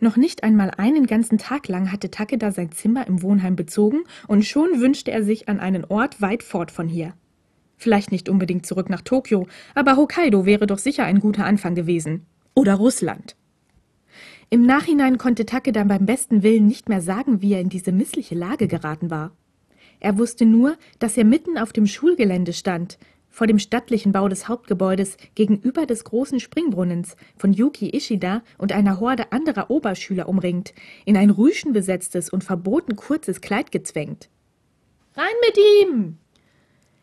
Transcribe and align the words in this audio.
Noch 0.00 0.16
nicht 0.16 0.44
einmal 0.44 0.70
einen 0.76 1.06
ganzen 1.06 1.38
Tag 1.38 1.66
lang 1.66 1.90
hatte 1.90 2.10
Takeda 2.10 2.52
sein 2.52 2.70
Zimmer 2.70 3.06
im 3.08 3.22
Wohnheim 3.22 3.56
bezogen 3.56 4.04
und 4.28 4.44
schon 4.44 4.80
wünschte 4.80 5.10
er 5.10 5.24
sich 5.24 5.48
an 5.48 5.58
einen 5.58 5.84
Ort 5.84 6.20
weit 6.20 6.42
fort 6.42 6.70
von 6.70 6.86
hier. 6.86 7.14
Vielleicht 7.76 8.12
nicht 8.12 8.28
unbedingt 8.28 8.64
zurück 8.64 8.90
nach 8.90 9.02
Tokio, 9.02 9.46
aber 9.74 9.96
Hokkaido 9.96 10.46
wäre 10.46 10.66
doch 10.66 10.78
sicher 10.78 11.04
ein 11.04 11.20
guter 11.20 11.44
Anfang 11.44 11.74
gewesen. 11.74 12.26
Oder 12.54 12.74
Russland. 12.74 13.36
Im 14.50 14.64
Nachhinein 14.64 15.18
konnte 15.18 15.46
Takeda 15.46 15.84
beim 15.84 16.06
besten 16.06 16.42
Willen 16.42 16.66
nicht 16.66 16.88
mehr 16.88 17.02
sagen, 17.02 17.42
wie 17.42 17.52
er 17.52 17.60
in 17.60 17.68
diese 17.68 17.92
missliche 17.92 18.34
Lage 18.34 18.66
geraten 18.66 19.10
war. 19.10 19.32
Er 20.00 20.16
wusste 20.16 20.46
nur, 20.46 20.76
dass 21.00 21.16
er 21.16 21.24
mitten 21.24 21.58
auf 21.58 21.72
dem 21.72 21.86
Schulgelände 21.86 22.52
stand, 22.52 22.98
vor 23.38 23.46
dem 23.46 23.60
stattlichen 23.60 24.10
Bau 24.10 24.26
des 24.26 24.48
Hauptgebäudes 24.48 25.16
gegenüber 25.36 25.86
des 25.86 26.02
großen 26.02 26.40
Springbrunnens, 26.40 27.14
von 27.36 27.52
Yuki 27.52 27.94
Ishida 27.94 28.42
und 28.58 28.72
einer 28.72 28.98
Horde 28.98 29.30
anderer 29.30 29.70
Oberschüler 29.70 30.28
umringt, 30.28 30.74
in 31.04 31.16
ein 31.16 31.30
rüschenbesetztes 31.30 32.30
und 32.30 32.42
verboten 32.42 32.96
kurzes 32.96 33.40
Kleid 33.40 33.70
gezwängt. 33.70 34.28
Rein 35.14 35.36
mit 35.46 35.56
ihm! 35.56 36.18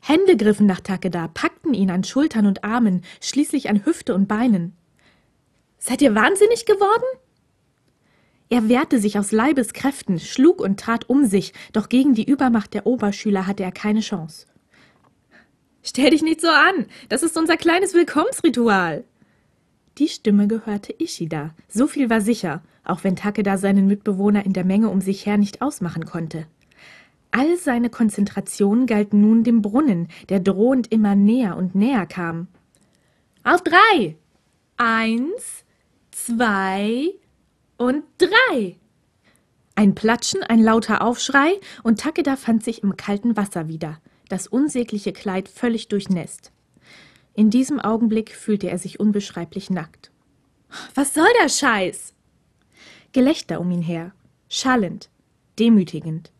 Hände 0.00 0.36
griffen 0.36 0.66
nach 0.66 0.80
Takeda, 0.80 1.28
packten 1.28 1.72
ihn 1.72 1.90
an 1.90 2.04
Schultern 2.04 2.44
und 2.44 2.62
Armen, 2.62 3.00
schließlich 3.22 3.70
an 3.70 3.86
Hüfte 3.86 4.14
und 4.14 4.28
Beinen. 4.28 4.76
Seid 5.78 6.02
ihr 6.02 6.14
wahnsinnig 6.14 6.66
geworden? 6.66 7.06
Er 8.50 8.68
wehrte 8.68 8.98
sich 8.98 9.18
aus 9.18 9.32
Leibeskräften, 9.32 10.20
schlug 10.20 10.60
und 10.60 10.78
trat 10.78 11.08
um 11.08 11.24
sich, 11.24 11.54
doch 11.72 11.88
gegen 11.88 12.12
die 12.12 12.28
Übermacht 12.28 12.74
der 12.74 12.86
Oberschüler 12.86 13.46
hatte 13.46 13.62
er 13.62 13.72
keine 13.72 14.00
Chance. 14.00 14.46
Stell 15.88 16.10
dich 16.10 16.20
nicht 16.20 16.42
so 16.42 16.48
an. 16.48 16.84
Das 17.08 17.22
ist 17.22 17.38
unser 17.38 17.56
kleines 17.56 17.94
Willkommensritual. 17.94 19.04
Die 19.96 20.08
Stimme 20.08 20.46
gehörte 20.46 20.94
Ishida. 20.98 21.54
So 21.66 21.86
viel 21.86 22.10
war 22.10 22.20
sicher, 22.20 22.62
auch 22.84 23.04
wenn 23.04 23.16
Takeda 23.16 23.56
seinen 23.56 23.86
Mitbewohner 23.86 24.44
in 24.44 24.52
der 24.52 24.66
Menge 24.66 24.90
um 24.90 25.00
sich 25.00 25.24
her 25.24 25.38
nicht 25.38 25.62
ausmachen 25.62 26.04
konnte. 26.04 26.46
All 27.30 27.56
seine 27.56 27.88
Konzentration 27.88 28.84
galt 28.84 29.14
nun 29.14 29.44
dem 29.44 29.62
Brunnen, 29.62 30.08
der 30.28 30.40
drohend 30.40 30.92
immer 30.92 31.14
näher 31.14 31.56
und 31.56 31.74
näher 31.74 32.04
kam. 32.04 32.48
Auf 33.42 33.62
drei! 33.62 34.14
Eins, 34.76 35.64
zwei 36.10 37.14
und 37.78 38.04
drei! 38.18 38.76
Ein 39.74 39.94
Platschen, 39.94 40.42
ein 40.42 40.60
lauter 40.60 41.00
Aufschrei, 41.00 41.58
und 41.82 41.98
Takeda 41.98 42.36
fand 42.36 42.62
sich 42.62 42.82
im 42.82 42.98
kalten 42.98 43.38
Wasser 43.38 43.68
wieder 43.68 43.98
das 44.28 44.46
unsägliche 44.46 45.12
Kleid 45.12 45.48
völlig 45.48 45.88
durchnässt. 45.88 46.52
In 47.34 47.50
diesem 47.50 47.80
Augenblick 47.80 48.34
fühlte 48.34 48.68
er 48.68 48.78
sich 48.78 49.00
unbeschreiblich 49.00 49.70
nackt. 49.70 50.10
Was 50.94 51.14
soll 51.14 51.28
der 51.42 51.48
Scheiß? 51.48 52.14
Gelächter 53.12 53.60
um 53.60 53.70
ihn 53.70 53.82
her, 53.82 54.12
schallend, 54.48 55.08
demütigend, 55.58 56.32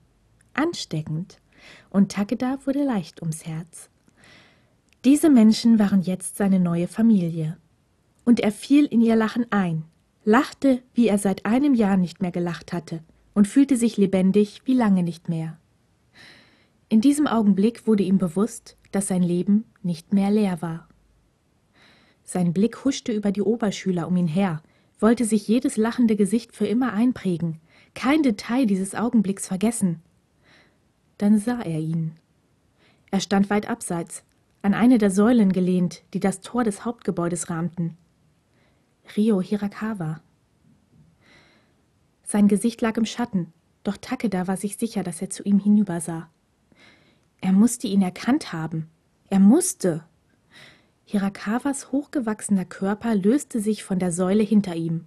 ansteckend, 0.55 1.39
und 1.91 2.13
Takeda 2.13 2.59
wurde 2.65 2.85
leicht 2.85 3.21
ums 3.23 3.47
Herz. 3.47 3.89
Diese 5.05 5.31
Menschen 5.31 5.79
waren 5.79 6.03
jetzt 6.03 6.37
seine 6.37 6.61
neue 6.61 6.89
Familie. 6.89 7.57
Und 8.25 8.41
er 8.41 8.53
fiel 8.53 8.85
in 8.85 9.01
ihr 9.01 9.17
Lachen 9.17 9.47
ein, 9.51 9.85
lachte, 10.25 10.83
wie 10.93 11.09
er 11.09 11.19
seit 11.19 11.47
einem 11.47 11.75
Jahr 11.75 11.97
nicht 11.97 12.21
mehr 12.21 12.33
gelacht 12.33 12.73
hatte, 12.73 13.03
und 13.35 13.49
fühlte 13.49 13.77
sich 13.77 13.97
lebendig 13.97 14.63
wie 14.65 14.75
lange 14.75 15.03
nicht 15.03 15.29
mehr. 15.29 15.59
In 16.91 17.03
diesem 17.03 17.27
Augenblick 17.27 17.87
wurde 17.87 18.03
ihm 18.03 18.17
bewusst, 18.17 18.79
dass 18.93 19.09
sein 19.09 19.23
Leben 19.23 19.65
nicht 19.83 20.15
mehr 20.15 20.31
leer 20.31 20.63
war. 20.63 20.89
Sein 22.25 22.53
Blick 22.55 22.85
huschte 22.85 23.13
über 23.13 23.31
die 23.31 23.43
Oberschüler 23.43 24.09
um 24.09 24.17
ihn 24.17 24.27
her, 24.27 24.63
wollte 24.99 25.25
sich 25.25 25.47
jedes 25.47 25.77
lachende 25.77 26.17
Gesicht 26.17 26.55
für 26.55 26.67
immer 26.67 26.93
einprägen, 26.93 27.61
kein 27.95 28.23
Detail 28.23 28.65
dieses 28.65 28.95
Augenblicks 28.95 29.47
vergessen. 29.47 30.03
Dann 31.19 31.39
sah 31.39 31.61
er 31.61 31.79
ihn. 31.79 32.13
Er 33.11 33.21
stand 33.21 33.51
weit 33.51 33.69
abseits, 33.69 34.25
an 34.63 34.75
eine 34.75 34.99
der 34.99 35.11
Säulen 35.11 35.53
gelehnt, 35.53 36.03
die 36.15 36.21
das 36.21 36.41
Tor 36.41 36.65
des 36.65 36.85
Hauptgebäudes 36.85 37.51
rahmten. 37.51 37.97
Rio 39.17 39.41
Hirakawa. 39.41 40.21
Sein 42.25 42.49
Gesicht 42.49 42.81
lag 42.81 42.97
im 42.97 43.07
Schatten, 43.07 43.53
doch 43.85 43.97
Takeda 43.97 44.47
war 44.47 44.57
sich 44.57 44.77
sicher, 44.77 45.03
dass 45.03 45.23
er 45.23 45.31
zu 45.31 45.43
ihm 45.45 45.59
hinübersah. 45.59 46.29
Er 47.41 47.53
musste 47.53 47.87
ihn 47.87 48.03
erkannt 48.03 48.53
haben. 48.53 48.89
Er 49.31 49.41
musste. 49.41 50.05
Hirakawas 51.05 51.93
hochgewachsener 51.93 52.65
Körper 52.65 53.15
löste 53.15 53.61
sich 53.61 53.85
von 53.85 53.99
der 53.99 54.13
Säule 54.13 54.43
hinter 54.43 54.75
ihm. 54.75 55.07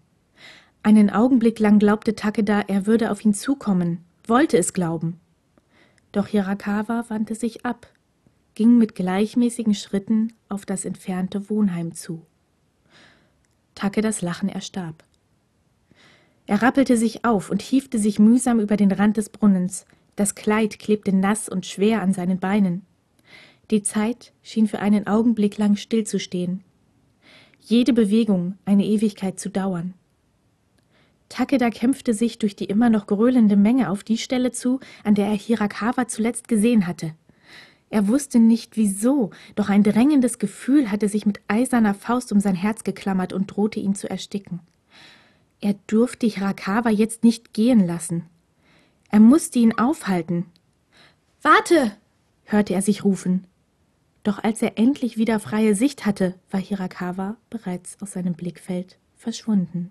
Einen 0.84 1.10
Augenblick 1.12 1.60
lang 1.60 1.78
glaubte 1.78 2.16
Takeda, 2.16 2.62
er 2.62 2.88
würde 2.88 3.12
auf 3.12 3.24
ihn 3.24 3.36
zukommen, 3.36 4.00
wollte 4.26 4.58
es 4.58 4.74
glauben. 4.74 5.20
Doch 6.12 6.28
Hirakawa 6.28 7.06
wandte 7.10 7.36
sich 7.36 7.66
ab, 7.66 7.88
ging 8.56 8.78
mit 8.78 8.96
gleichmäßigen 8.96 9.76
Schritten 9.76 10.34
auf 10.50 10.66
das 10.66 10.86
entfernte 10.86 11.50
Wohnheim 11.50 11.94
zu. 11.94 12.26
Takedas 13.76 14.22
Lachen 14.22 14.50
erstarb. 14.50 15.04
Er 16.48 16.62
rappelte 16.62 16.98
sich 16.98 17.24
auf 17.24 17.50
und 17.50 17.62
hiefte 17.62 18.00
sich 18.00 18.20
mühsam 18.20 18.60
über 18.60 18.76
den 18.76 18.92
Rand 18.92 19.18
des 19.18 19.30
Brunnens, 19.30 19.86
das 20.16 20.36
Kleid 20.36 20.80
klebte 20.80 21.16
nass 21.16 21.50
und 21.50 21.66
schwer 21.66 22.02
an 22.02 22.14
seinen 22.14 22.40
Beinen. 22.40 22.84
Die 23.72 23.84
Zeit 23.84 24.34
schien 24.44 24.68
für 24.68 24.80
einen 24.80 25.08
Augenblick 25.08 25.58
lang 25.58 25.76
stillzustehen. 25.78 26.64
Jede 27.60 27.94
Bewegung 27.94 28.58
eine 28.66 28.86
Ewigkeit 28.86 29.40
zu 29.40 29.50
dauern. 29.50 29.94
Takeda 31.30 31.70
kämpfte 31.70 32.14
sich 32.14 32.40
durch 32.40 32.58
die 32.58 32.66
immer 32.66 32.90
noch 32.90 33.08
gröhlende 33.08 33.56
Menge 33.56 33.90
auf 33.90 34.04
die 34.04 34.18
Stelle 34.18 34.52
zu, 34.52 34.82
an 35.06 35.16
der 35.16 35.28
er 35.28 35.38
Hirakawa 35.38 36.08
zuletzt 36.10 36.50
gesehen 36.50 36.88
hatte. 36.88 37.14
Er 37.90 38.08
wusste 38.08 38.40
nicht 38.40 38.76
wieso, 38.76 39.32
doch 39.56 39.70
ein 39.70 39.84
drängendes 39.84 40.40
Gefühl 40.40 40.92
hatte 40.92 41.08
sich 41.08 41.26
mit 41.26 41.40
eiserner 41.48 41.94
Faust 41.94 42.34
um 42.34 42.40
sein 42.40 42.56
Herz 42.56 42.84
geklammert 42.84 43.32
und 43.32 43.48
drohte 43.48 43.80
ihn 43.80 43.96
zu 43.96 44.10
ersticken. 44.10 44.60
Er 45.62 45.76
durfte 45.88 46.28
Hirakawa 46.28 46.90
jetzt 46.90 47.24
nicht 47.24 47.54
gehen 47.54 47.86
lassen. 47.86 48.24
Er 49.12 49.20
musste 49.20 49.60
ihn 49.60 49.78
aufhalten. 49.78 50.46
Warte! 51.42 51.92
hörte 52.46 52.74
er 52.74 52.82
sich 52.82 53.04
rufen. 53.04 53.46
Doch 54.24 54.42
als 54.42 54.62
er 54.62 54.78
endlich 54.78 55.18
wieder 55.18 55.40
freie 55.40 55.76
Sicht 55.76 56.06
hatte, 56.06 56.36
war 56.50 56.62
Hirakawa 56.62 57.36
bereits 57.50 58.02
aus 58.02 58.14
seinem 58.14 58.34
Blickfeld 58.34 58.98
verschwunden. 59.16 59.90